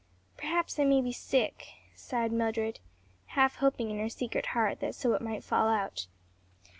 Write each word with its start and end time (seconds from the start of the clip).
"Perhaps 0.35 0.79
I 0.79 0.83
may 0.83 0.99
be 0.99 1.11
sick," 1.11 1.63
sighed 1.93 2.31
Mildred, 2.31 2.79
half 3.37 3.57
hoping 3.57 3.91
in 3.91 3.99
her 3.99 4.09
secret 4.09 4.47
heart 4.57 4.79
that 4.79 4.95
so 4.95 5.13
it 5.13 5.21
might 5.21 5.43
fall 5.43 5.67
out. 5.67 6.07